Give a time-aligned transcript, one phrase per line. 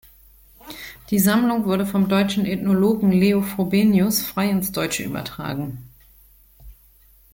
[1.11, 5.91] Die Sammlung wurde vom deutschen Ethnologen Leo Frobenius frei ins Deutsche übertragen.